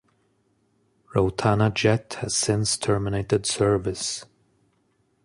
Rotana 1.13 1.71
Jet 1.71 2.15
has 2.21 2.35
since 2.35 2.75
Terminated 2.75 3.45
service. 3.45 4.25